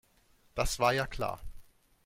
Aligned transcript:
Das 0.55 0.79
war 0.79 0.93
ja 0.93 1.05
klar. 1.05 1.39